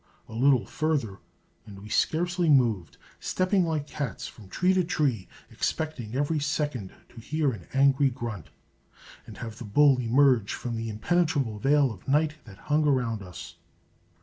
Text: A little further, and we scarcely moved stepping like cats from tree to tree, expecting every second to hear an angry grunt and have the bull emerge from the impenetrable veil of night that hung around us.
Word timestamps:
A 0.27 0.33
little 0.33 0.65
further, 0.65 1.19
and 1.67 1.79
we 1.79 1.87
scarcely 1.87 2.49
moved 2.49 2.97
stepping 3.19 3.63
like 3.65 3.85
cats 3.85 4.27
from 4.27 4.49
tree 4.49 4.73
to 4.73 4.83
tree, 4.83 5.27
expecting 5.51 6.15
every 6.15 6.39
second 6.39 6.91
to 7.09 7.19
hear 7.21 7.51
an 7.51 7.67
angry 7.71 8.09
grunt 8.09 8.49
and 9.27 9.37
have 9.37 9.59
the 9.59 9.63
bull 9.63 9.99
emerge 9.99 10.55
from 10.55 10.75
the 10.75 10.89
impenetrable 10.89 11.59
veil 11.59 11.91
of 11.91 12.07
night 12.07 12.43
that 12.45 12.57
hung 12.65 12.87
around 12.87 13.21
us. 13.21 13.57